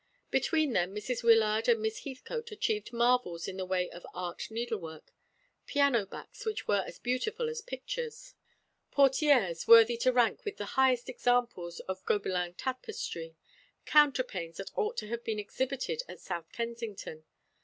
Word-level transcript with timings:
Between 0.31 0.73
them 0.73 0.95
Mrs. 0.95 1.21
Wyllard 1.21 1.67
and 1.67 1.79
Miss 1.79 2.05
Heathcote 2.05 2.51
achieved 2.51 2.91
marvels 2.91 3.47
in 3.47 3.57
the 3.57 3.67
way 3.67 3.87
of 3.91 4.03
art 4.15 4.49
needlework 4.49 5.13
piano 5.67 6.07
backs 6.07 6.43
which 6.43 6.67
were 6.67 6.83
as 6.87 6.97
beautiful 6.97 7.47
as 7.49 7.61
pictures, 7.61 8.33
portières 8.91 9.67
worthy 9.67 9.97
to 9.97 10.11
rank 10.11 10.43
with 10.43 10.57
the 10.57 10.65
highest 10.73 11.07
examples 11.07 11.81
of 11.81 12.03
Gobelin 12.03 12.55
tapestry, 12.55 13.35
counterpanes 13.85 14.57
that 14.57 14.75
ought 14.75 14.97
to 14.97 15.07
have 15.09 15.23
been 15.23 15.37
exhibited 15.37 16.01
at 16.09 16.19
South 16.19 16.51
Kensington. 16.51 17.23